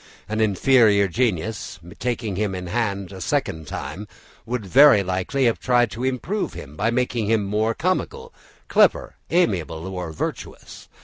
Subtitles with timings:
[0.27, 4.07] An inferior genius, taking him in hand a second time,
[4.47, 8.33] would very likely have tried to improve him by making him more comical,
[8.67, 10.89] clever, amiable, or virtuous.